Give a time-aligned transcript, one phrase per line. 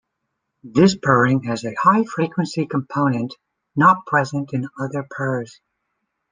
[0.63, 3.35] This purring has a high-frequency component
[3.75, 5.61] not present in other purrs.